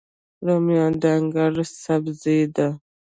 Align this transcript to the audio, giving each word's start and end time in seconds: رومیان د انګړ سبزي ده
رومیان 0.45 0.91
د 1.01 1.03
انګړ 1.17 1.51
سبزي 1.83 2.39
ده 2.55 2.67